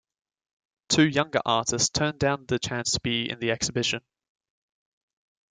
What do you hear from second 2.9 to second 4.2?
to be in the exhibition.